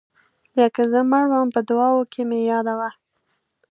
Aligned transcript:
بیا 0.53 0.67
که 0.75 0.83
زه 0.91 0.99
مړ 1.11 1.25
وم 1.31 1.47
په 1.55 1.61
دعاوو 1.69 2.09
کې 2.11 2.21
مې 2.29 2.39
یادوه. 2.51 2.89